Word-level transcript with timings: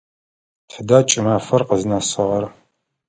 Тыда 0.69 0.99
кӏымафэр 1.09 1.61
къызнэсыгъэр? 1.67 2.43